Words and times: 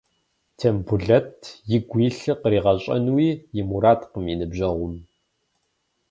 Тембулэт 0.57 1.39
игу 1.75 1.97
илъыр 2.07 2.37
къригъэщӏэнуи 2.41 3.29
и 3.59 3.61
мурадкъым 3.67 4.25
и 4.33 4.35
ныбжьэгъум. 4.39 4.95